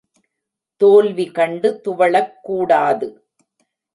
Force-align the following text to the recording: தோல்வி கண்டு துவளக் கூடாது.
தோல்வி 0.81 1.25
கண்டு 1.31 1.81
துவளக் 1.85 2.33
கூடாது. 2.41 3.07